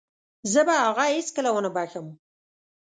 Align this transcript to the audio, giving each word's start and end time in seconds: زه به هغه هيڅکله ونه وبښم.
زه 0.51 0.61
به 0.67 0.73
هغه 0.85 1.03
هيڅکله 1.15 1.49
ونه 1.53 1.69
وبښم. 1.71 2.07